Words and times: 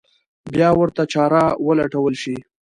بیا 0.53 0.69
ورته 0.79 1.03
چاره 1.13 1.43
ولټول 1.67 2.13
شي. 2.21 2.35